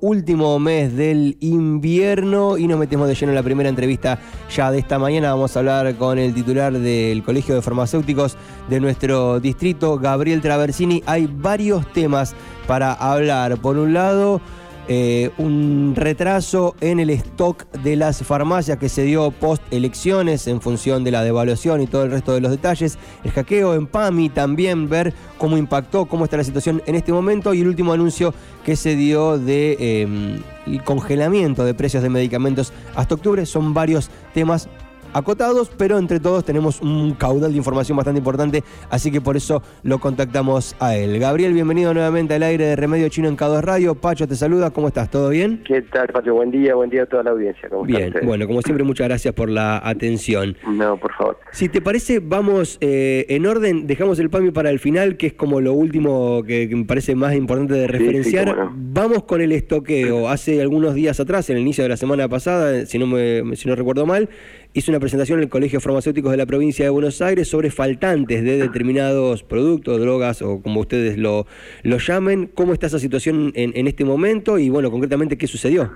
último 0.00 0.58
mes 0.58 0.94
del 0.96 1.36
invierno 1.40 2.58
y 2.58 2.66
nos 2.66 2.78
metemos 2.78 3.08
de 3.08 3.14
lleno 3.14 3.32
en 3.32 3.36
la 3.36 3.42
primera 3.42 3.68
entrevista 3.68 4.18
ya 4.54 4.70
de 4.70 4.78
esta 4.78 4.98
mañana. 4.98 5.30
Vamos 5.30 5.56
a 5.56 5.60
hablar 5.60 5.96
con 5.96 6.18
el 6.18 6.34
titular 6.34 6.72
del 6.72 7.22
Colegio 7.22 7.54
de 7.54 7.62
Farmacéuticos 7.62 8.36
de 8.68 8.80
nuestro 8.80 9.40
distrito, 9.40 9.98
Gabriel 9.98 10.40
Traversini. 10.40 11.02
Hay 11.06 11.26
varios 11.26 11.90
temas 11.92 12.34
para 12.66 12.92
hablar. 12.92 13.56
Por 13.58 13.78
un 13.78 13.92
lado, 13.92 14.40
eh, 14.88 15.30
un 15.38 15.94
retraso 15.96 16.74
en 16.80 17.00
el 17.00 17.10
stock 17.10 17.70
de 17.82 17.96
las 17.96 18.22
farmacias 18.22 18.78
que 18.78 18.88
se 18.88 19.02
dio 19.02 19.30
post 19.30 19.62
elecciones 19.70 20.46
en 20.46 20.60
función 20.60 21.04
de 21.04 21.10
la 21.10 21.22
devaluación 21.22 21.80
y 21.80 21.86
todo 21.86 22.04
el 22.04 22.10
resto 22.10 22.32
de 22.32 22.40
los 22.40 22.50
detalles. 22.50 22.98
El 23.24 23.30
hackeo 23.30 23.74
en 23.74 23.86
PAMI 23.86 24.30
también, 24.30 24.88
ver 24.88 25.14
cómo 25.38 25.56
impactó, 25.56 26.06
cómo 26.06 26.24
está 26.24 26.36
la 26.36 26.44
situación 26.44 26.82
en 26.86 26.94
este 26.94 27.12
momento 27.12 27.54
y 27.54 27.60
el 27.60 27.68
último 27.68 27.92
anuncio 27.92 28.34
que 28.64 28.76
se 28.76 28.96
dio 28.96 29.38
de 29.38 30.02
em, 30.02 30.42
el 30.66 30.82
congelamiento 30.84 31.64
de 31.64 31.74
precios 31.74 32.02
de 32.02 32.08
medicamentos 32.08 32.72
hasta 32.94 33.14
octubre. 33.14 33.46
Son 33.46 33.74
varios 33.74 34.10
temas 34.34 34.68
acotados, 35.12 35.70
pero 35.76 35.98
entre 35.98 36.20
todos 36.20 36.44
tenemos 36.44 36.80
un 36.80 37.14
caudal 37.14 37.52
de 37.52 37.58
información 37.58 37.96
bastante 37.96 38.18
importante, 38.18 38.62
así 38.90 39.10
que 39.10 39.20
por 39.20 39.36
eso 39.36 39.62
lo 39.82 39.98
contactamos 39.98 40.76
a 40.80 40.96
él. 40.96 41.18
Gabriel, 41.18 41.52
bienvenido 41.52 41.92
nuevamente 41.94 42.34
al 42.34 42.42
aire 42.42 42.64
de 42.64 42.76
Remedio 42.76 43.08
Chino 43.08 43.28
en 43.28 43.36
K2 43.36 43.60
Radio. 43.60 43.94
Pacho 43.94 44.26
te 44.26 44.36
saluda, 44.36 44.70
¿cómo 44.70 44.88
estás? 44.88 45.10
¿Todo 45.10 45.30
bien? 45.30 45.62
¿Qué 45.66 45.82
tal, 45.82 46.08
Pacho? 46.08 46.34
Buen 46.34 46.50
día, 46.50 46.74
buen 46.74 46.90
día 46.90 47.02
a 47.02 47.06
toda 47.06 47.22
la 47.22 47.30
audiencia. 47.30 47.68
bien, 47.84 48.14
bueno, 48.24 48.46
como 48.46 48.62
siempre, 48.62 48.84
muchas 48.84 49.08
gracias 49.08 49.34
por 49.34 49.48
la 49.48 49.80
atención. 49.82 50.56
No, 50.66 50.96
por 50.96 51.12
favor. 51.14 51.38
Si 51.52 51.68
te 51.68 51.80
parece, 51.80 52.20
vamos 52.20 52.78
eh, 52.80 53.26
en 53.28 53.46
orden, 53.46 53.86
dejamos 53.86 54.18
el 54.18 54.30
PAMI 54.30 54.50
para 54.50 54.70
el 54.70 54.78
final, 54.78 55.16
que 55.16 55.28
es 55.28 55.32
como 55.32 55.60
lo 55.60 55.72
último 55.72 56.42
que, 56.44 56.68
me 56.70 56.84
parece 56.84 57.14
más 57.14 57.34
importante 57.34 57.74
de 57.74 57.86
referenciar. 57.86 58.70
Vamos 58.74 59.24
con 59.24 59.40
el 59.40 59.52
estoqueo. 59.52 60.28
Hace 60.28 60.60
algunos 60.60 60.94
días 60.94 61.20
atrás, 61.20 61.50
en 61.50 61.56
el 61.56 61.62
inicio 61.62 61.82
de 61.84 61.88
la 61.88 61.96
semana 61.96 62.28
pasada, 62.28 62.86
si 62.86 62.98
no, 62.98 63.06
me, 63.06 63.56
si 63.56 63.68
no 63.68 63.74
recuerdo 63.74 64.06
mal, 64.06 64.28
hizo 64.72 64.92
una 64.92 65.00
presentación 65.00 65.38
en 65.38 65.44
el 65.44 65.50
Colegio 65.50 65.80
Farmacéuticos 65.80 66.30
de 66.30 66.36
la 66.36 66.46
provincia 66.46 66.84
de 66.84 66.90
Buenos 66.90 67.20
Aires 67.22 67.48
sobre 67.48 67.70
faltantes 67.70 68.44
de 68.44 68.58
determinados 68.58 69.42
productos, 69.42 70.00
drogas 70.00 70.42
o 70.42 70.62
como 70.62 70.80
ustedes 70.80 71.18
lo, 71.18 71.46
lo 71.82 71.98
llamen. 71.98 72.46
¿Cómo 72.54 72.72
está 72.72 72.86
esa 72.86 72.98
situación 72.98 73.52
en, 73.54 73.72
en 73.74 73.86
este 73.86 74.04
momento 74.04 74.58
y, 74.58 74.70
bueno, 74.70 74.90
concretamente, 74.90 75.36
qué 75.36 75.46
sucedió? 75.46 75.90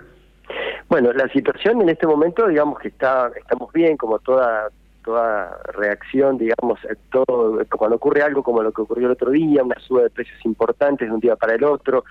Bueno, 0.89 1.13
la 1.13 1.29
situación 1.29 1.81
en 1.83 1.89
este 1.89 2.07
momento, 2.07 2.47
digamos 2.47 2.79
que 2.79 2.89
está 2.89 3.31
estamos 3.37 3.73
bien, 3.73 3.97
como 3.97 4.19
toda 4.19 4.69
toda 5.05 5.59
reacción, 5.75 6.39
digamos, 6.39 6.81
todo 7.13 7.59
cuando 7.77 7.97
ocurre 7.97 8.23
algo 8.23 8.43
como 8.43 8.63
lo 8.63 8.73
que 8.73 8.83
ocurrió 8.83 9.07
el 9.07 9.13
otro 9.13 9.31
día, 9.31 9.63
una 9.63 9.79
suba 9.81 10.03
de 10.03 10.11
precios 10.11 10.39
importantes 10.45 11.07
de 11.07 11.15
un 11.15 11.21
día 11.21 11.37
para 11.37 11.55
el 11.55 11.65
otro, 11.65 12.05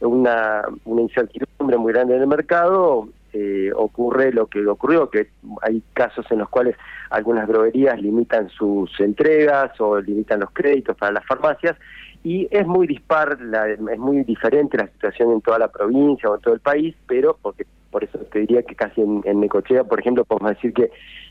una, 0.00 0.62
una 0.84 1.02
incertidumbre 1.02 1.76
muy 1.76 1.92
grande 1.92 2.14
en 2.14 2.22
el 2.22 2.28
mercado, 2.28 3.08
eh, 3.36 3.72
ocurre 3.74 4.32
lo 4.32 4.46
que 4.46 4.66
ocurrió, 4.66 5.10
que 5.10 5.28
hay 5.62 5.82
casos 5.92 6.24
en 6.30 6.38
los 6.38 6.48
cuales 6.48 6.74
algunas 7.10 7.46
droguerías 7.46 8.00
limitan 8.00 8.48
sus 8.48 8.98
entregas 8.98 9.78
o 9.80 10.00
limitan 10.00 10.40
los 10.40 10.50
créditos 10.52 10.96
para 10.96 11.12
las 11.12 11.26
farmacias 11.26 11.76
y 12.24 12.48
es 12.50 12.66
muy 12.66 12.86
dispar, 12.86 13.38
es 13.68 13.98
muy 13.98 14.24
diferente 14.24 14.78
la 14.78 14.86
situación 14.86 15.32
en 15.32 15.40
toda 15.42 15.58
la 15.58 15.68
provincia 15.68 16.30
o 16.30 16.36
en 16.36 16.40
todo 16.40 16.54
el 16.54 16.60
país, 16.60 16.96
pero 17.06 17.38
porque 17.40 17.66
por 17.90 18.04
eso 18.04 18.18
te 18.18 18.40
diría 18.40 18.62
que 18.62 18.74
casi 18.74 19.02
en, 19.02 19.20
en 19.24 19.40
Necochea, 19.40 19.84
por 19.84 20.00
ejemplo, 20.00 20.24
podemos 20.24 20.54
decir 20.54 20.72
que 20.72 20.90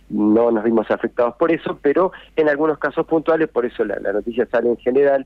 no 0.09 0.52
nos 0.52 0.64
vimos 0.64 0.90
afectados 0.92 1.36
por 1.36 1.52
eso, 1.52 1.80
pero 1.81 2.12
en 2.36 2.50
algunos 2.50 2.78
casos 2.78 3.06
puntuales, 3.08 3.50
por 3.50 3.66
eso 3.66 3.84
la 3.84 4.14
noticia 4.14 4.45
sale 4.45 4.69
en 4.69 4.78
general, 4.78 5.25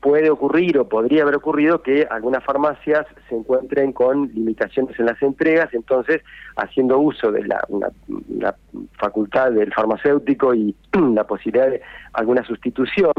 puede 0.00 0.30
ocurrir 0.30 0.78
o 0.78 0.88
podría 0.88 1.22
haber 1.22 1.36
ocurrido 1.36 1.82
que 1.82 2.06
algunas 2.10 2.44
farmacias 2.44 3.06
se 3.28 3.34
encuentren 3.34 3.92
con 3.92 4.28
limitaciones 4.34 4.98
en 4.98 5.06
las 5.06 5.20
entregas, 5.22 5.72
entonces 5.72 6.22
haciendo 6.56 6.98
uso 6.98 7.32
de 7.32 7.44
la, 7.46 8.54
facultad 8.98 9.52
del 9.52 9.72
farmacéutico 9.72 10.54
y 10.54 10.74
la 11.14 11.24
posibilidad 11.24 11.70
de 11.70 11.82
alguna 12.12 12.44
sustitución, 12.44 13.12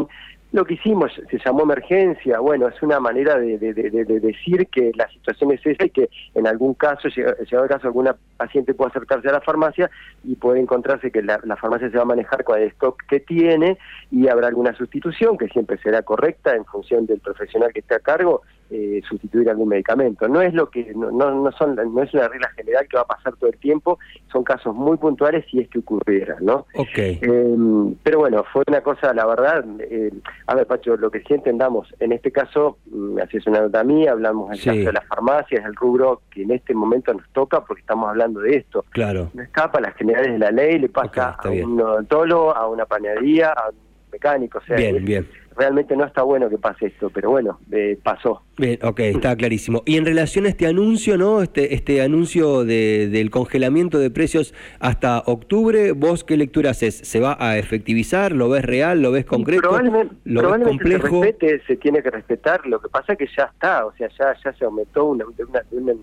lo 0.54 0.64
que 0.66 0.76
hicimos 0.76 1.12
se 1.30 1.40
llamó 1.46 1.64
emergencia, 1.64 2.40
bueno, 2.40 2.68
es 2.68 2.82
una 2.82 3.00
manera 3.00 3.38
de, 3.38 3.58
decir 3.58 4.68
que 4.68 4.92
la 4.96 5.08
situación 5.10 5.52
es 5.52 5.66
esa 5.66 5.86
y 5.86 5.90
que 5.90 6.10
en 6.36 6.48
algún 6.48 6.74
caso, 6.74 7.10
llegado 7.10 7.64
el 7.64 7.70
caso, 7.70 7.88
alguna 7.88 8.16
paciente 8.38 8.74
puede 8.74 8.92
acercarse 8.92 9.28
a 9.28 9.34
la 9.34 9.42
farmacia 9.42 9.90
y 10.24 10.36
puede 10.36 10.60
encontrarse 10.62 11.12
que 11.12 11.22
la, 11.22 11.40
farmacia 11.58 11.90
se 11.90 11.98
va 11.98 12.04
a 12.04 12.06
manejar 12.06 12.44
con 12.44 12.60
el 12.60 12.70
stock 12.70 13.04
que 13.10 13.20
tiene 13.20 13.78
y 14.10 14.30
habrá 14.30 14.48
alguna 14.48 14.74
sustitución 14.76 15.38
que 15.38 15.48
siempre 15.48 15.78
será 15.80 16.02
correcta 16.04 16.56
en 16.56 16.64
función 16.66 17.06
del 17.06 17.20
profesional 17.20 17.74
que 17.74 17.82
esté 17.82 17.96
a 17.96 18.00
cargo, 18.00 18.44
eh, 18.70 19.02
sustituir 19.08 19.50
algún 19.50 19.70
medicamento. 19.70 20.28
No 20.28 20.42
es 20.42 20.54
lo 20.54 20.70
que 20.70 20.94
no, 20.94 21.12
no, 21.12 21.52
son 21.54 21.76
no 21.76 22.04
es 22.04 22.14
una 22.14 22.28
regla 22.28 22.50
general 22.50 22.88
que 22.88 22.98
va 22.98 23.04
a 23.04 23.08
pasar 23.08 23.36
todo 23.38 23.50
el 23.50 23.58
tiempo, 23.58 24.00
son 24.32 24.44
casos 24.44 24.76
muy 24.76 24.98
puntuales 24.98 25.46
si 25.50 25.60
es 25.60 25.70
que 25.70 25.80
ocurriera, 25.80 26.38
¿no? 26.42 26.66
Okay. 26.76 27.20
Em, 27.22 27.96
pero 28.04 28.20
bueno, 28.20 28.44
fue 28.52 28.64
una 28.68 28.82
cosa, 28.82 29.14
la 29.14 29.26
verdad. 29.26 29.66
Eh, 29.80 30.12
a 30.48 30.56
ver, 30.56 30.68
Pacho, 30.68 30.98
lo 30.98 31.10
que 31.10 31.22
sí 31.22 31.34
entendamos, 31.34 31.94
en 32.00 32.12
este 32.12 32.32
caso, 32.32 32.78
mm, 32.92 33.20
así 33.20 33.38
es 33.38 33.48
una 33.48 33.62
nota 33.62 33.84
mía, 33.84 34.12
hablamos 34.12 34.50
del 34.50 34.60
caso 34.60 34.78
de 34.78 34.94
las 34.94 35.06
farmacias, 35.06 35.66
el 35.66 35.76
rubro 35.76 36.22
que 36.30 36.44
en 36.44 36.52
este 36.52 36.74
momento 36.74 37.14
nos 37.14 37.28
toca 37.30 37.64
porque 37.64 37.82
estamos 37.82 38.10
hablando 38.10 38.42
de 38.42 38.58
esto. 38.58 38.86
Claro. 38.90 39.30
No 39.34 39.44
escapa 39.44 39.80
a 39.80 39.82
las 39.82 39.96
generales 39.96 40.34
de 40.34 40.40
la 40.40 40.52
ley, 40.52 40.80
le 40.80 40.90
pasa 40.90 41.38
a 41.40 41.50
un 41.50 41.80
odontólogo, 41.80 42.56
a 42.56 42.68
una 42.68 42.86
panadería, 42.86 43.52
a 43.52 43.70
un 43.70 43.76
mecánico, 44.12 44.58
o 44.58 44.62
sea, 44.62 44.78
bien, 44.78 45.04
bien 45.06 45.28
realmente 45.58 45.96
no 45.96 46.06
está 46.06 46.22
bueno 46.22 46.50
que 46.50 46.58
pase 46.58 46.88
esto, 46.88 47.10
pero 47.10 47.32
bueno, 47.32 47.60
eh, 47.72 47.98
pasó. 48.02 48.44
Bien, 48.58 48.80
ok, 48.82 49.00
está 49.00 49.36
clarísimo. 49.36 49.84
Y 49.86 49.98
en 49.98 50.06
relación 50.06 50.46
a 50.46 50.50
este 50.50 50.68
anuncio, 50.68 51.18
¿no? 51.18 51.42
Este, 51.42 51.74
este 51.74 52.02
anuncio 52.02 52.64
de, 52.64 53.08
del 53.10 53.30
congelamiento 53.30 54.00
de 54.00 54.10
precios 54.10 54.54
hasta 54.80 55.20
octubre, 55.26 55.92
¿vos 55.92 56.24
qué 56.24 56.38
lectura 56.38 56.72
haces? 56.72 56.96
¿Se 56.96 57.20
va 57.20 57.38
a 57.40 57.58
efectivizar? 57.58 58.32
¿Lo 58.32 58.50
ves 58.50 58.66
real? 58.66 59.02
¿Lo 59.02 59.12
ves 59.12 59.26
concreto? 59.26 59.62
Probablemente, 59.62 60.16
¿Lo 60.26 60.52
ves 60.52 60.68
complejo? 60.68 61.08
Se, 61.08 61.26
respete, 61.26 61.62
se 61.66 61.76
tiene 61.78 62.02
que 62.02 62.12
respetar, 62.12 62.66
lo 62.68 62.80
que 62.80 62.90
pasa 62.90 63.14
es 63.14 63.20
que 63.20 63.28
ya 63.36 63.46
está, 63.46 63.86
o 63.86 63.94
sea, 63.94 64.10
ya, 64.20 64.36
ya 64.44 64.54
se 64.54 64.66
aumentó 64.66 65.06
una, 65.06 65.26
una, 65.72 65.94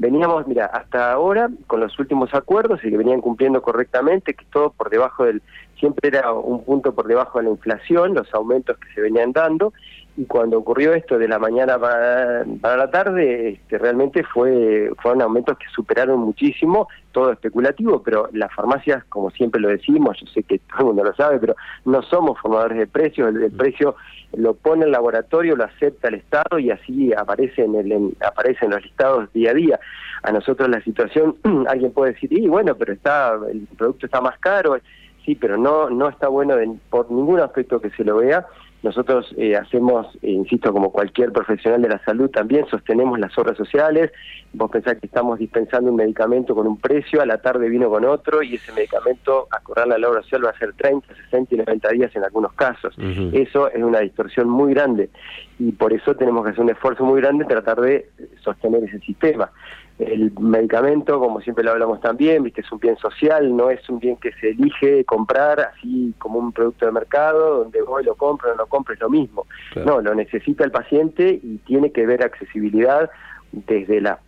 veníamos, 0.00 0.46
mira, 0.46 0.64
hasta 0.64 1.12
ahora 1.12 1.50
con 1.66 1.80
los 1.80 1.98
últimos 1.98 2.32
acuerdos 2.32 2.80
y 2.82 2.90
que 2.90 2.96
venían 2.96 3.20
cumpliendo 3.20 3.60
correctamente, 3.60 4.32
que 4.32 4.46
todo 4.46 4.70
por 4.70 4.88
debajo 4.88 5.26
del 5.26 5.42
siempre 5.78 6.08
era 6.08 6.32
un 6.32 6.64
punto 6.64 6.94
por 6.94 7.06
debajo 7.06 7.38
de 7.38 7.44
la 7.44 7.50
inflación, 7.50 8.14
los 8.14 8.32
aumentos 8.34 8.78
que 8.78 8.92
se 8.94 9.00
venían 9.02 9.32
dando, 9.32 9.72
y 10.16 10.24
cuando 10.24 10.58
ocurrió 10.58 10.92
esto 10.92 11.18
de 11.18 11.28
la 11.28 11.38
mañana 11.38 11.78
para, 11.78 12.44
la 12.76 12.90
tarde, 12.90 13.50
este, 13.50 13.78
realmente 13.78 14.24
fue 14.24 14.90
fueron 15.00 15.22
aumentos 15.22 15.56
que 15.58 15.66
superaron 15.74 16.20
muchísimo, 16.20 16.88
todo 17.12 17.32
especulativo, 17.32 18.02
pero 18.02 18.28
las 18.32 18.52
farmacias, 18.52 19.04
como 19.04 19.30
siempre 19.30 19.60
lo 19.60 19.68
decimos, 19.68 20.18
yo 20.20 20.26
sé 20.26 20.42
que 20.42 20.58
todo 20.58 20.80
el 20.80 20.84
mundo 20.86 21.04
lo 21.04 21.14
sabe, 21.14 21.38
pero 21.38 21.56
no 21.84 22.02
somos 22.02 22.38
formadores 22.40 22.78
de 22.78 22.86
precios, 22.86 23.34
el, 23.34 23.50
precio 23.52 23.96
lo 24.32 24.54
pone 24.54 24.84
el 24.84 24.92
laboratorio, 24.92 25.56
lo 25.56 25.64
acepta 25.64 26.08
el 26.08 26.16
Estado 26.16 26.58
y 26.58 26.70
así 26.70 27.12
aparece 27.12 27.64
en, 27.64 27.74
el, 27.74 28.16
aparece 28.20 28.64
en 28.64 28.72
los 28.72 28.82
listados 28.82 29.32
día 29.32 29.50
a 29.50 29.54
día. 29.54 29.80
A 30.22 30.32
nosotros 30.32 30.68
la 30.68 30.82
situación, 30.82 31.36
alguien 31.68 31.92
puede 31.92 32.12
decir, 32.12 32.32
y 32.32 32.46
bueno, 32.48 32.74
pero 32.74 32.92
está 32.92 33.38
el 33.50 33.66
producto 33.76 34.06
está 34.06 34.20
más 34.20 34.38
caro, 34.38 34.76
sí, 35.24 35.34
pero 35.34 35.56
no, 35.56 35.88
no 35.90 36.08
está 36.08 36.28
bueno 36.28 36.56
por 36.90 37.10
ningún 37.10 37.40
aspecto 37.40 37.80
que 37.80 37.90
se 37.90 38.04
lo 38.04 38.16
vea. 38.18 38.46
Nosotros 38.82 39.34
eh, 39.36 39.56
hacemos, 39.56 40.06
eh, 40.22 40.30
insisto, 40.30 40.72
como 40.72 40.90
cualquier 40.90 41.32
profesional 41.32 41.82
de 41.82 41.90
la 41.90 42.02
salud, 42.04 42.30
también 42.30 42.66
sostenemos 42.66 43.18
las 43.18 43.36
obras 43.36 43.56
sociales. 43.56 44.10
Vos 44.54 44.70
pensás 44.70 44.98
que 44.98 45.06
estamos 45.06 45.38
dispensando 45.38 45.90
un 45.90 45.96
medicamento 45.96 46.54
con 46.54 46.66
un 46.66 46.78
precio, 46.78 47.20
a 47.20 47.26
la 47.26 47.38
tarde 47.38 47.68
vino 47.68 47.90
con 47.90 48.04
otro, 48.04 48.42
y 48.42 48.54
ese 48.54 48.72
medicamento, 48.72 49.48
a 49.50 49.60
correr 49.60 49.86
la 49.86 50.08
obra 50.08 50.22
social, 50.22 50.46
va 50.46 50.50
a 50.50 50.58
ser 50.58 50.72
30, 50.72 51.14
60 51.14 51.54
y 51.54 51.58
90 51.58 51.88
días 51.90 52.16
en 52.16 52.24
algunos 52.24 52.52
casos. 52.54 52.94
Eso 53.32 53.70
es 53.70 53.82
una 53.82 54.00
distorsión 54.00 54.48
muy 54.48 54.72
grande, 54.72 55.10
y 55.58 55.72
por 55.72 55.92
eso 55.92 56.14
tenemos 56.14 56.44
que 56.44 56.50
hacer 56.50 56.64
un 56.64 56.70
esfuerzo 56.70 57.04
muy 57.04 57.20
grande 57.20 57.44
tratar 57.44 57.80
de 57.80 58.08
sostener 58.42 58.84
ese 58.84 58.98
sistema 59.00 59.50
el 60.00 60.32
medicamento, 60.38 61.20
como 61.20 61.40
siempre 61.40 61.62
lo 61.62 61.72
hablamos 61.72 62.00
también, 62.00 62.42
viste, 62.42 62.62
es 62.62 62.72
un 62.72 62.78
bien 62.78 62.96
social, 62.96 63.54
no 63.54 63.70
es 63.70 63.86
un 63.88 63.98
bien 63.98 64.16
que 64.16 64.32
se 64.32 64.50
elige 64.50 65.04
comprar 65.04 65.60
así 65.60 66.14
como 66.18 66.38
un 66.38 66.52
producto 66.52 66.86
de 66.86 66.92
mercado, 66.92 67.58
donde 67.58 67.82
voy, 67.82 68.04
lo 68.04 68.14
compro, 68.14 68.50
no 68.50 68.56
lo 68.56 68.66
compro, 68.66 68.94
es 68.94 69.00
lo 69.00 69.10
mismo. 69.10 69.46
No, 69.84 70.00
lo 70.00 70.14
necesita 70.14 70.64
el 70.64 70.70
paciente 70.70 71.38
y 71.42 71.58
tiene 71.58 71.92
que 71.92 72.06
ver 72.06 72.22
accesibilidad 72.22 73.10
desde 73.52 74.00
la 74.00 74.18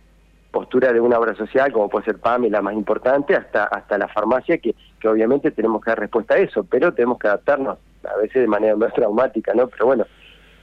postura 0.51 0.93
de 0.93 0.99
una 0.99 1.17
obra 1.17 1.33
social, 1.33 1.73
como 1.73 1.89
puede 1.89 2.05
ser 2.05 2.19
PAMI, 2.19 2.49
la 2.51 2.61
más 2.61 2.75
importante, 2.75 3.35
hasta, 3.35 3.63
hasta 3.65 3.97
la 3.97 4.07
farmacia, 4.07 4.59
que, 4.59 4.75
que 4.99 5.07
obviamente 5.07 5.49
tenemos 5.49 5.83
que 5.83 5.89
dar 5.89 5.99
respuesta 5.99 6.35
a 6.35 6.37
eso, 6.37 6.63
pero 6.63 6.93
tenemos 6.93 7.17
que 7.17 7.27
adaptarnos, 7.27 7.79
a 8.03 8.17
veces 8.17 8.43
de 8.43 8.47
manera 8.47 8.75
más 8.75 8.93
traumática, 8.93 9.53
¿no? 9.55 9.67
Pero 9.67 9.87
bueno, 9.87 10.05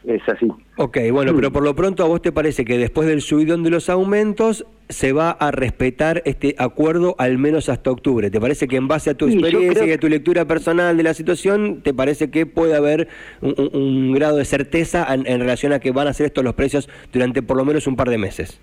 es 0.06 0.23
así. 0.29 0.49
Ok, 0.76 0.99
bueno, 1.12 1.35
pero 1.35 1.52
por 1.52 1.62
lo 1.62 1.75
pronto 1.75 2.02
a 2.05 2.06
vos 2.06 2.23
te 2.23 2.32
parece 2.32 2.64
que 2.64 2.79
después 2.79 3.06
del 3.08 3.20
subidón 3.20 3.62
de 3.62 3.70
los 3.70 3.88
aumentos 3.88 4.67
se 4.88 5.12
va 5.12 5.31
a 5.31 5.50
respetar 5.50 6.23
este 6.25 6.55
acuerdo 6.58 7.14
al 7.19 7.38
menos 7.38 7.69
hasta 7.69 7.91
octubre. 7.91 8.31
¿Te 8.31 8.41
parece 8.41 8.67
que 8.67 8.76
en 8.76 8.88
base 8.88 9.11
a 9.11 9.14
tu 9.14 9.29
experiencia 9.29 9.87
y 9.87 9.93
a 9.93 9.99
tu 9.99 10.08
lectura 10.08 10.47
personal 10.47 10.97
de 10.97 11.02
la 11.02 11.14
situación, 11.14 11.82
te 11.82 11.94
parece 11.94 12.31
que 12.31 12.47
puede 12.47 12.75
haber 12.75 13.08
un, 13.41 14.12
grado 14.12 14.37
de 14.37 14.44
certeza 14.44 15.06
en, 15.14 15.25
relación 15.25 15.73
a 15.73 15.79
que 15.79 15.93
van 15.93 16.08
a 16.08 16.12
ser 16.12 16.26
estos 16.26 16.44
los 16.44 16.55
precios 16.55 16.88
durante 17.12 17.43
por 17.43 17.56
lo 17.56 17.64
menos 17.64 17.87
un 17.87 17.97
par 17.97 18.11
de 18.11 18.19
meses? 18.19 18.61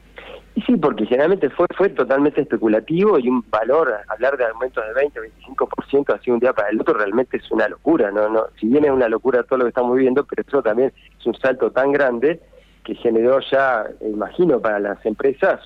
Y 0.57 0.61
sí, 0.63 0.75
porque 0.75 1.05
generalmente 1.05 1.51
fue 1.51 1.67
fue 1.77 1.89
totalmente 1.89 2.41
especulativo 2.41 3.19
y 3.19 3.29
un 3.29 3.45
valor, 3.47 3.93
hablar 4.07 4.37
de 4.37 4.45
aumentos 4.45 4.83
de 4.87 4.91
20, 4.91 5.19
25% 5.45 6.15
así 6.15 6.31
un 6.31 6.39
día 6.39 6.51
para 6.51 6.69
el 6.69 6.81
otro 6.81 6.95
realmente 6.95 7.37
es 7.37 7.51
una 7.51 7.67
locura, 7.67 8.09
¿no? 8.09 8.27
no 8.27 8.47
Si 8.59 8.65
bien 8.65 8.83
es 8.83 8.89
una 8.89 9.07
locura 9.07 9.43
todo 9.43 9.59
lo 9.59 9.65
que 9.65 9.69
estamos 9.69 9.95
viviendo, 9.95 10.25
pero 10.25 10.41
eso 10.41 10.63
también 10.63 10.91
es 11.19 11.25
un 11.27 11.35
salto 11.35 11.69
tan 11.69 11.91
grande 11.91 12.39
que 12.83 12.95
generó 12.95 13.39
ya, 13.51 13.85
imagino, 14.01 14.59
para 14.59 14.79
las 14.79 15.05
empresas 15.05 15.59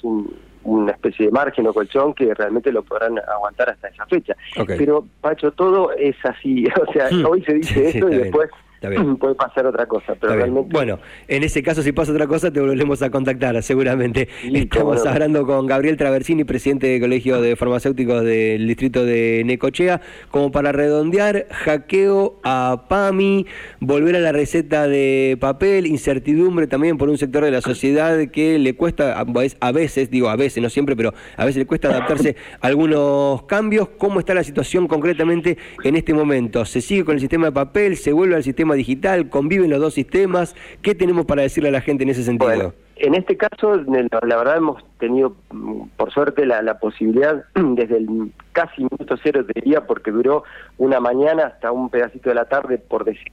una 0.64 0.92
especie 0.92 1.28
de 1.28 1.32
margen 1.32 1.68
o 1.68 1.74
colchón 1.74 2.14
que 2.14 2.34
realmente 2.34 2.70
lo 2.70 2.84
podrán 2.84 3.18
aguantar 3.18 3.70
hasta 3.70 3.88
esa 3.88 4.06
fecha. 4.08 4.36
Pero, 4.68 5.06
Pacho, 5.22 5.54
todo 5.54 5.94
es 5.94 6.18
así. 6.26 6.66
O 6.86 6.92
sea, 6.92 7.08
hmm. 7.10 7.26
hoy 7.28 7.42
se 7.44 7.54
dice 7.54 7.88
esto 7.88 8.10
y 8.10 8.18
después 8.18 8.50
puede 9.20 9.36
pasar 9.36 9.66
otra 9.68 9.86
cosa, 9.86 10.16
pero 10.20 10.36
realmente... 10.36 10.74
Bueno, 10.74 11.00
en 11.28 11.44
ese 11.44 11.62
caso, 11.62 11.84
si 11.84 11.92
pasa 11.92 12.12
otra 12.12 12.28
cosa, 12.28 12.52
te 12.52 12.60
volvemos 12.60 13.02
a 13.02 13.10
contactar, 13.10 13.62
seguramente. 13.62 14.28
Estamos 14.54 15.06
hablando 15.06 15.46
con 15.46 15.68
Gabriel 15.68 15.98
Traversini, 15.98 16.44
presidente 16.44 16.88
del 16.88 17.02
Colegio 17.02 17.42
de 17.42 17.56
Farmacéuticos 17.56 18.24
del 18.24 18.68
distrito 18.68 19.06
de 19.06 19.44
Necochea, 19.46 20.02
como 20.32 20.52
para 20.52 20.72
redondear, 20.72 21.48
hackeo 21.52 22.40
a 22.44 22.86
PAMI, 22.90 23.46
volver 23.80 24.16
a 24.16 24.20
la 24.20 24.32
receta 24.32 24.88
de 24.88 25.38
papel, 25.40 25.86
incertidumbre 25.86 26.68
también 26.68 26.98
por 26.98 27.10
un 27.10 27.18
sector 27.18 27.44
de 27.44 27.52
la 27.52 27.62
sociedad 27.62 28.18
que 28.30 28.58
le 28.58 28.76
cuesta, 28.76 29.20
a 29.20 29.72
veces, 29.72 30.10
digo 30.10 30.30
a 30.30 30.36
veces, 30.36 30.64
no 30.64 30.70
siempre, 30.70 30.96
pero 30.96 31.14
a 31.38 31.46
veces 31.46 31.58
le 31.58 31.66
cuesta 31.66 31.90
adaptarse 31.90 32.36
a 32.60 32.68
algunos 32.68 33.44
cambios. 33.44 33.90
¿Cómo 33.98 34.20
está 34.20 34.34
la 34.34 34.44
situación 34.44 34.88
concretamente 34.88 35.58
en 35.84 35.96
este 35.96 36.14
momento? 36.14 36.66
¿Se 36.66 36.82
sigue 36.82 37.06
con 37.06 37.16
el 37.16 37.20
sistema 37.20 37.48
de 37.48 37.52
papel? 37.52 37.98
¿Se 37.98 38.12
vuelve 38.12 38.36
al 38.36 38.44
sistema 38.44 38.71
digital, 38.76 39.30
conviven 39.30 39.70
los 39.70 39.80
dos 39.80 39.94
sistemas. 39.94 40.56
¿Qué 40.82 40.96
tenemos 40.96 41.26
para 41.26 41.42
decirle 41.42 41.70
a 41.70 41.74
la 41.74 41.82
gente 41.82 42.04
en 42.04 42.10
ese 42.10 42.24
sentido? 42.24 42.74
en 43.02 43.16
este 43.16 43.36
caso, 43.36 43.78
la 43.78 44.38
verdad 44.38 44.58
hemos 44.58 44.84
tenido, 45.00 45.36
mm, 45.50 45.88
por 45.98 46.12
suerte, 46.12 46.46
la, 46.46 46.78
posibilidad 46.80 47.44
desde 47.56 47.98
el 47.98 48.32
casi 48.52 48.84
minuto 48.84 49.16
cero, 49.24 49.44
de 49.44 49.60
día, 49.60 49.88
porque 49.88 50.12
duró 50.12 50.44
una 50.78 51.00
mañana 51.00 51.48
hasta 51.48 51.72
un 51.72 51.90
pedacito 51.90 52.30
de 52.30 52.36
la 52.36 52.46
tarde, 52.46 52.78
por 52.78 53.04
decir 53.04 53.32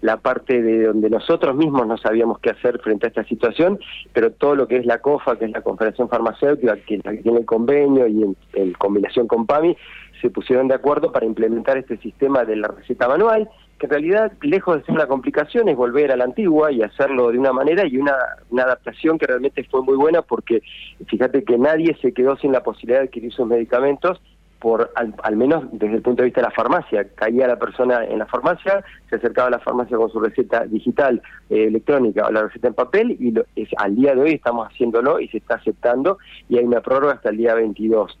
la 0.00 0.16
parte 0.16 0.60
de 0.60 0.86
donde 0.86 1.08
nosotros 1.08 1.54
mismos 1.54 1.86
no 1.86 1.96
sabíamos 1.98 2.40
qué 2.40 2.50
hacer 2.50 2.80
frente 2.80 3.06
a 3.06 3.08
esta 3.08 3.24
situación, 3.24 3.78
pero 4.12 4.32
todo 4.32 4.56
lo 4.56 4.66
que 4.66 4.76
es 4.76 4.86
la 4.86 4.98
COFA, 4.98 5.38
que 5.38 5.44
es 5.44 5.52
la 5.52 5.62
Confederación 5.62 6.08
Farmacéutica, 6.08 6.76
que, 6.76 6.98
que 6.98 7.16
tiene 7.18 7.38
el 7.38 7.46
convenio 7.46 8.08
y 8.08 8.24
en 8.54 8.72
combinación 8.72 9.28
con 9.28 9.46
PAMI, 9.46 9.76
se 10.20 10.30
pusieron 10.30 10.66
de 10.66 10.74
acuerdo 10.74 11.12
para 11.12 11.26
implementar 11.26 11.76
este 11.76 11.96
sistema 11.98 12.44
de 12.44 12.56
la 12.56 12.68
receta 12.68 13.06
manual 13.06 13.48
que 13.78 13.86
en 13.86 13.90
realidad, 13.90 14.32
lejos 14.40 14.76
de 14.76 14.84
ser 14.84 14.94
una 14.94 15.06
complicación, 15.06 15.68
es 15.68 15.76
volver 15.76 16.10
a 16.10 16.16
la 16.16 16.24
antigua 16.24 16.72
y 16.72 16.82
hacerlo 16.82 17.30
de 17.30 17.38
una 17.38 17.52
manera 17.52 17.86
y 17.86 17.98
una, 17.98 18.14
adaptación 18.58 19.18
que 19.18 19.26
realmente 19.26 19.64
fue 19.64 19.82
muy 19.82 19.96
buena 19.96 20.22
porque 20.22 20.62
fíjate 21.06 21.44
que 21.44 21.58
nadie 21.58 21.96
se 22.00 22.12
quedó 22.12 22.36
sin 22.36 22.52
la 22.52 22.62
posibilidad 22.62 23.00
de 23.00 23.06
adquirir 23.06 23.32
sus 23.32 23.46
medicamentos 23.46 24.20
por 24.58 24.90
al, 24.94 25.36
menos 25.36 25.64
desde 25.72 25.96
el 25.96 26.02
punto 26.02 26.22
de 26.22 26.26
vista 26.26 26.40
de 26.40 26.46
la 26.46 26.52
farmacia. 26.52 27.06
Caía 27.14 27.46
la 27.46 27.58
persona 27.58 28.04
en 28.06 28.18
la 28.18 28.26
farmacia, 28.26 28.82
se 29.10 29.16
acercaba 29.16 29.48
a 29.48 29.50
la 29.50 29.58
farmacia 29.58 29.96
con 29.98 30.10
su 30.10 30.18
receta 30.18 30.64
digital, 30.64 31.20
eh, 31.50 31.64
electrónica 31.64 32.26
o 32.26 32.32
la 32.32 32.44
receta 32.44 32.68
en 32.68 32.74
papel 32.74 33.16
y 33.20 33.34
es, 33.54 33.68
al 33.76 33.94
día 33.94 34.14
de 34.14 34.22
hoy 34.22 34.32
estamos 34.32 34.66
haciéndolo 34.68 35.20
y 35.20 35.28
se 35.28 35.38
está 35.38 35.56
aceptando 35.56 36.18
y 36.48 36.56
hay 36.56 36.64
una 36.64 36.80
prórroga 36.80 37.14
hasta 37.14 37.28
el 37.28 37.36
día 37.36 37.54
22. 37.54 38.18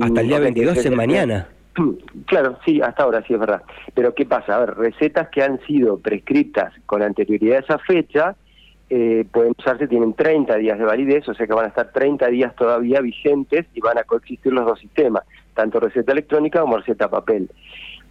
hasta 0.00 0.20
el 0.20 0.28
día 0.28 0.40
22 0.40 0.84
en 0.84 0.96
mañana. 0.96 1.48
Claro, 2.26 2.58
sí, 2.64 2.80
hasta 2.80 3.02
ahora 3.02 3.22
sí 3.26 3.34
es 3.34 3.40
verdad. 3.40 3.62
Pero 3.94 4.14
¿qué 4.14 4.26
pasa? 4.26 4.56
A 4.56 4.60
ver, 4.60 4.74
recetas 4.76 5.28
que 5.28 5.42
han 5.42 5.60
sido 5.66 5.98
prescritas 5.98 6.72
con 6.86 7.02
anterioridad 7.02 7.58
a 7.58 7.60
esa 7.60 7.78
fecha 7.78 8.36
eh, 8.88 9.24
pueden 9.32 9.52
usarse, 9.58 9.88
tienen 9.88 10.14
30 10.14 10.54
días 10.56 10.78
de 10.78 10.84
validez, 10.84 11.28
o 11.28 11.34
sea 11.34 11.44
que 11.44 11.52
van 11.52 11.64
a 11.64 11.68
estar 11.68 11.90
30 11.90 12.28
días 12.28 12.54
todavía 12.54 13.00
vigentes 13.00 13.66
y 13.74 13.80
van 13.80 13.98
a 13.98 14.04
coexistir 14.04 14.52
los 14.52 14.64
dos 14.64 14.78
sistemas, 14.78 15.24
tanto 15.54 15.80
receta 15.80 16.12
electrónica 16.12 16.60
como 16.60 16.76
receta 16.76 17.10
papel. 17.10 17.50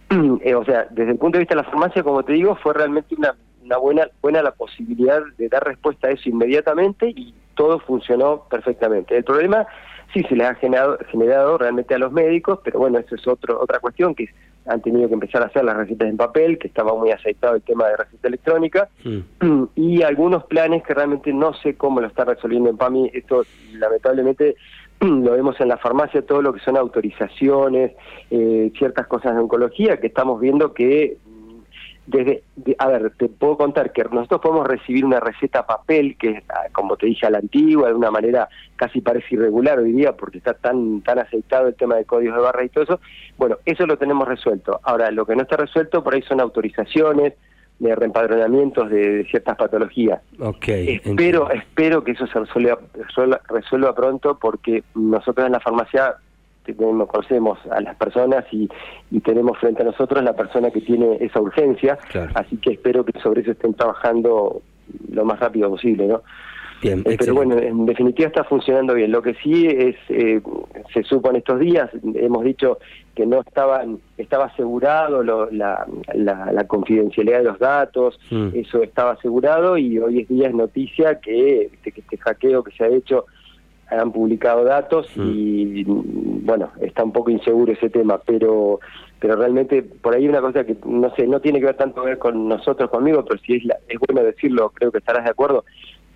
Eh, 0.42 0.54
o 0.54 0.64
sea, 0.64 0.86
desde 0.90 1.12
el 1.12 1.18
punto 1.18 1.36
de 1.36 1.40
vista 1.40 1.56
de 1.56 1.62
la 1.62 1.68
farmacia, 1.68 2.04
como 2.04 2.22
te 2.22 2.34
digo, 2.34 2.54
fue 2.56 2.74
realmente 2.74 3.16
una, 3.16 3.34
una 3.64 3.76
buena, 3.78 4.08
buena 4.22 4.40
la 4.40 4.52
posibilidad 4.52 5.20
de 5.36 5.48
dar 5.48 5.64
respuesta 5.64 6.06
a 6.06 6.10
eso 6.12 6.28
inmediatamente 6.28 7.08
y 7.08 7.34
todo 7.56 7.80
funcionó 7.80 8.44
perfectamente. 8.48 9.16
El 9.16 9.24
problema 9.24 9.66
sí 10.12 10.22
se 10.24 10.36
les 10.36 10.48
ha 10.48 10.54
generado, 10.54 10.98
generado 11.10 11.58
realmente 11.58 11.94
a 11.94 11.98
los 11.98 12.12
médicos, 12.12 12.60
pero 12.64 12.78
bueno, 12.78 12.98
eso 12.98 13.14
es 13.14 13.26
otro, 13.26 13.60
otra 13.60 13.80
cuestión 13.80 14.14
que 14.14 14.28
han 14.66 14.82
tenido 14.82 15.08
que 15.08 15.14
empezar 15.14 15.42
a 15.42 15.46
hacer 15.46 15.64
las 15.64 15.76
recetas 15.76 16.08
en 16.08 16.16
papel, 16.16 16.58
que 16.58 16.68
estaba 16.68 16.94
muy 16.94 17.10
aceitado 17.10 17.54
el 17.54 17.62
tema 17.62 17.86
de 17.86 17.96
receta 17.96 18.28
electrónica, 18.28 18.88
y 19.76 20.02
algunos 20.02 20.44
planes 20.44 20.82
que 20.82 20.94
realmente 20.94 21.32
no 21.32 21.54
sé 21.54 21.76
cómo 21.76 22.00
lo 22.00 22.08
está 22.08 22.24
resolviendo 22.24 22.70
en 22.70 22.76
PAMI. 22.76 23.10
Esto 23.14 23.44
lamentablemente 23.72 24.56
lo 25.00 25.32
vemos 25.32 25.60
en 25.60 25.68
la 25.68 25.76
farmacia, 25.76 26.22
todo 26.22 26.42
lo 26.42 26.52
que 26.52 26.60
son 26.60 26.76
autorizaciones, 26.76 27.92
eh, 28.30 28.72
ciertas 28.76 29.06
cosas 29.06 29.34
de 29.34 29.40
oncología, 29.40 29.98
que 29.98 30.08
estamos 30.08 30.40
viendo 30.40 30.74
que 30.74 31.18
desde, 32.06 32.44
a 32.78 32.86
ver, 32.88 33.12
te 33.16 33.28
puedo 33.28 33.56
contar 33.56 33.92
que 33.92 34.04
nosotros 34.04 34.40
podemos 34.40 34.66
recibir 34.66 35.04
una 35.04 35.20
receta 35.20 35.66
papel 35.66 36.16
que, 36.16 36.42
ah, 36.48 36.66
como 36.72 36.96
te 36.96 37.06
dije, 37.06 37.26
a 37.26 37.30
la 37.30 37.38
antigua, 37.38 37.88
de 37.88 37.94
una 37.94 38.10
manera 38.10 38.48
casi 38.76 39.00
parece 39.00 39.34
irregular 39.34 39.78
hoy 39.78 39.92
día, 39.92 40.12
porque 40.12 40.38
está 40.38 40.54
tan 40.54 41.00
tan 41.02 41.18
aceitado 41.18 41.68
el 41.68 41.74
tema 41.74 41.96
de 41.96 42.04
códigos 42.04 42.36
de 42.36 42.42
barra 42.42 42.64
y 42.64 42.68
todo 42.68 42.84
eso. 42.84 43.00
Bueno, 43.36 43.58
eso 43.64 43.86
lo 43.86 43.98
tenemos 43.98 44.28
resuelto. 44.28 44.80
Ahora, 44.84 45.10
lo 45.10 45.26
que 45.26 45.34
no 45.34 45.42
está 45.42 45.56
resuelto 45.56 46.04
por 46.04 46.14
ahí 46.14 46.22
son 46.22 46.40
autorizaciones, 46.40 47.34
de 47.78 47.94
reempadronamientos 47.94 48.90
de, 48.90 49.26
ciertas 49.30 49.56
patologías. 49.56 50.20
Okay, 50.38 51.00
espero, 51.04 51.50
espero 51.50 52.02
que 52.04 52.12
eso 52.12 52.26
se 52.26 52.38
resuelva, 52.38 52.78
resuelva 53.48 53.94
pronto 53.94 54.38
porque 54.38 54.82
nosotros 54.94 55.46
en 55.46 55.52
la 55.52 55.60
farmacia 55.60 56.16
tenemos, 56.74 57.08
conocemos 57.08 57.58
a 57.70 57.80
las 57.80 57.96
personas 57.96 58.44
y, 58.52 58.68
tenemos 59.24 59.58
frente 59.58 59.82
a 59.82 59.86
nosotros 59.86 60.22
la 60.22 60.34
persona 60.34 60.70
que 60.70 60.80
tiene 60.80 61.16
esa 61.20 61.40
urgencia, 61.40 61.98
así 62.34 62.58
que 62.58 62.72
espero 62.72 63.04
que 63.04 63.18
sobre 63.20 63.40
eso 63.40 63.52
estén 63.52 63.74
trabajando 63.74 64.62
lo 65.10 65.24
más 65.24 65.40
rápido 65.40 65.70
posible, 65.70 66.06
¿no? 66.06 66.22
Bien, 66.82 67.02
eh, 67.06 67.16
pero 67.18 67.34
bueno, 67.34 67.56
en 67.56 67.86
definitiva 67.86 68.28
está 68.28 68.44
funcionando 68.44 68.94
bien. 68.94 69.10
Lo 69.10 69.22
que 69.22 69.34
sí 69.42 69.66
es, 69.66 69.96
eh, 70.08 70.42
se 70.92 71.02
supo 71.04 71.30
en 71.30 71.36
estos 71.36 71.58
días, 71.58 71.90
hemos 72.14 72.44
dicho 72.44 72.78
que 73.14 73.24
no 73.24 73.40
estaban, 73.40 73.98
estaba 74.18 74.46
asegurado 74.46 75.22
la, 75.22 75.86
la, 76.14 76.64
confidencialidad 76.66 77.38
de 77.38 77.44
los 77.44 77.58
datos, 77.58 78.18
mm. 78.30 78.48
eso 78.54 78.82
estaba 78.82 79.12
asegurado 79.12 79.78
y 79.78 79.98
hoy 79.98 80.20
es 80.20 80.28
día 80.28 80.48
es 80.48 80.54
noticia 80.54 81.18
que, 81.20 81.70
que 81.82 81.94
este 81.96 82.18
hackeo 82.18 82.62
que 82.62 82.72
se 82.72 82.84
ha 82.84 82.88
hecho 82.88 83.24
han 83.88 84.12
publicado 84.12 84.64
datos 84.64 85.08
mm. 85.16 85.30
y 85.32 85.84
bueno, 85.84 86.70
está 86.80 87.04
un 87.04 87.12
poco 87.12 87.30
inseguro 87.30 87.72
ese 87.72 87.90
tema, 87.90 88.18
pero 88.24 88.80
pero 89.18 89.36
realmente 89.36 89.82
por 89.82 90.14
ahí 90.14 90.28
una 90.28 90.40
cosa 90.40 90.64
que 90.64 90.76
no 90.84 91.12
sé, 91.14 91.26
no 91.26 91.40
tiene 91.40 91.58
que 91.58 91.66
ver 91.66 91.76
tanto 91.76 92.02
ver 92.02 92.18
con 92.18 92.48
nosotros, 92.48 92.90
conmigo, 92.90 93.24
pero 93.24 93.40
si 93.40 93.54
es, 93.54 93.62
es 93.88 93.98
bueno 94.06 94.22
decirlo, 94.22 94.70
creo 94.74 94.92
que 94.92 94.98
estarás 94.98 95.24
de 95.24 95.30
acuerdo, 95.30 95.64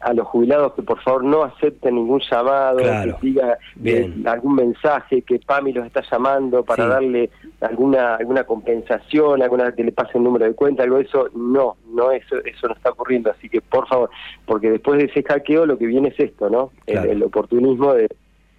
a 0.01 0.13
los 0.15 0.27
jubilados 0.29 0.73
que 0.75 0.83
por 0.83 1.01
favor 1.03 1.25
no 1.25 1.43
acepten 1.43 1.95
ningún 1.95 2.21
llamado, 2.31 2.79
que 2.79 3.15
diga 3.21 3.59
eh, 3.85 4.13
algún 4.27 4.55
mensaje 4.55 5.23
que 5.23 5.39
PAMI 5.39 5.73
los 5.73 5.87
está 5.87 6.03
llamando 6.11 6.65
para 6.65 6.87
darle 6.87 7.31
alguna 7.61 8.17
alguna 8.17 8.45
compensación, 8.45 9.43
alguna 9.43 9.73
que 9.73 9.85
le 9.85 9.93
pase 9.93 10.19
el 10.19 10.25
número 10.25 10.47
de 10.47 10.55
cuenta, 10.55 10.83
algo 10.83 10.97
de 10.97 11.05
eso, 11.05 11.29
no, 11.35 11.77
no 11.93 12.11
eso 12.11 12.37
eso 12.45 12.69
no 12.69 12.75
está 12.75 12.91
ocurriendo, 12.91 13.31
así 13.31 13.49
que 13.49 13.61
por 13.61 13.87
favor, 13.89 14.11
porque 14.47 14.71
después 14.71 14.99
de 14.99 15.05
ese 15.05 15.23
hackeo 15.23 15.67
lo 15.67 15.77
que 15.79 15.87
viene 15.87 16.09
es 16.09 16.19
esto, 16.19 16.49
¿no? 16.49 16.71
el 16.87 17.23
oportunismo 17.23 17.95
de 17.95 18.09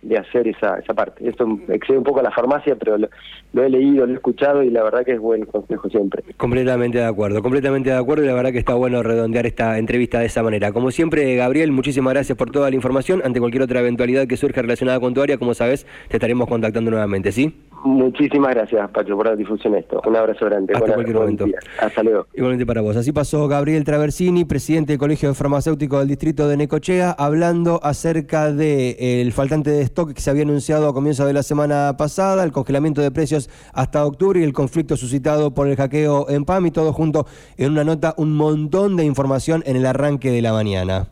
de 0.01 0.17
hacer 0.17 0.47
esa, 0.47 0.79
esa 0.79 0.93
parte. 0.93 1.27
Esto 1.27 1.47
excede 1.69 1.97
un 1.97 2.03
poco 2.03 2.19
a 2.19 2.23
la 2.23 2.31
farmacia, 2.31 2.75
pero 2.75 2.97
lo, 2.97 3.63
he 3.63 3.69
leído, 3.69 4.05
lo 4.05 4.13
he 4.13 4.15
escuchado 4.15 4.63
y 4.63 4.69
la 4.69 4.83
verdad 4.83 5.05
que 5.05 5.13
es 5.13 5.19
buen 5.19 5.45
consejo 5.45 5.89
siempre. 5.89 6.23
Completamente 6.37 6.97
de 6.97 7.05
acuerdo, 7.05 7.41
completamente 7.41 7.89
de 7.89 7.97
acuerdo 7.97 8.23
y 8.23 8.27
la 8.27 8.33
verdad 8.33 8.51
que 8.51 8.59
está 8.59 8.73
bueno 8.73 9.03
redondear 9.03 9.45
esta 9.45 9.77
entrevista 9.77 10.19
de 10.19 10.25
esa 10.25 10.43
manera. 10.43 10.71
Como 10.71 10.91
siempre, 10.91 11.35
Gabriel, 11.35 11.71
muchísimas 11.71 12.13
gracias 12.13 12.37
por 12.37 12.51
toda 12.51 12.69
la 12.69 12.75
información. 12.75 13.21
Ante 13.23 13.39
cualquier 13.39 13.63
otra 13.63 13.79
eventualidad 13.79 14.27
que 14.27 14.37
surja 14.37 14.61
relacionada 14.61 14.99
con 14.99 15.13
tu 15.13 15.21
área, 15.21 15.37
como 15.37 15.53
sabes, 15.53 15.85
te 16.07 16.17
estaremos 16.17 16.47
contactando 16.47 16.91
nuevamente, 16.91 17.31
¿sí? 17.31 17.53
Muchísimas 17.83 18.53
gracias, 18.53 18.89
Pacho, 18.91 19.15
por 19.15 19.25
la 19.25 19.35
difusión 19.35 19.73
de 19.73 19.79
esto. 19.79 20.01
Un 20.05 20.15
abrazo 20.15 20.45
grande. 20.45 20.73
Hasta 20.73 20.93
cualquier 20.93 21.17
momento. 21.17 21.45
Hasta 21.79 22.03
luego. 22.03 22.27
Igualmente 22.33 22.65
para 22.65 22.81
vos. 22.81 22.95
Así 22.95 23.11
pasó 23.11 23.47
Gabriel 23.47 23.83
Traversini, 23.83 24.45
presidente 24.45 24.93
del 24.93 24.99
Colegio 24.99 25.29
de 25.29 25.35
Farmacéuticos 25.35 25.99
del 25.99 26.07
Distrito 26.07 26.47
de 26.47 26.57
Necochea, 26.57 27.11
hablando 27.11 27.79
acerca 27.81 28.51
del 28.51 28.95
el 28.99 29.31
faltante 29.31 29.71
de 29.71 29.81
stock 29.91 30.13
que 30.13 30.21
se 30.21 30.29
había 30.29 30.43
anunciado 30.43 30.87
a 30.87 30.93
comienzos 30.93 31.27
de 31.27 31.33
la 31.33 31.43
semana 31.43 31.95
pasada, 31.97 32.43
el 32.43 32.51
congelamiento 32.51 33.01
de 33.01 33.11
precios 33.11 33.49
hasta 33.73 34.05
octubre 34.05 34.39
y 34.39 34.43
el 34.43 34.53
conflicto 34.53 34.97
suscitado 34.97 35.53
por 35.53 35.67
el 35.67 35.75
hackeo 35.75 36.29
en 36.29 36.45
PAM 36.45 36.71
todo 36.71 36.93
junto 36.93 37.27
en 37.57 37.71
una 37.71 37.83
nota, 37.83 38.13
un 38.17 38.33
montón 38.33 38.95
de 38.95 39.03
información 39.03 39.63
en 39.65 39.75
el 39.75 39.85
arranque 39.85 40.31
de 40.31 40.41
la 40.41 40.53
mañana. 40.53 41.07